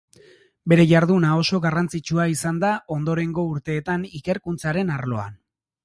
[0.71, 5.43] Bere jarduna oso garrantzitsua izan da ondorengo urteetan ikerkuntzaren arloan.